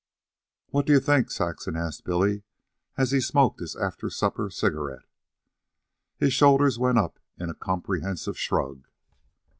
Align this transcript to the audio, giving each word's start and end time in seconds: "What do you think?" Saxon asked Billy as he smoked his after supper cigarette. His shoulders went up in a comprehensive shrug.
"What 0.71 0.87
do 0.87 0.93
you 0.93 0.99
think?" 0.99 1.29
Saxon 1.29 1.75
asked 1.75 2.05
Billy 2.05 2.41
as 2.97 3.11
he 3.11 3.21
smoked 3.21 3.59
his 3.59 3.75
after 3.75 4.09
supper 4.09 4.49
cigarette. 4.49 5.05
His 6.17 6.33
shoulders 6.33 6.79
went 6.79 6.97
up 6.97 7.19
in 7.37 7.51
a 7.51 7.53
comprehensive 7.53 8.35
shrug. 8.39 8.87